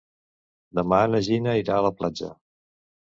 [0.79, 2.31] Demà na Gina irà a la platja.